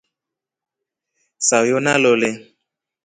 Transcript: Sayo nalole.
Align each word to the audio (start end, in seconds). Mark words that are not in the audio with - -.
Sayo 1.47 1.77
nalole. 1.85 2.29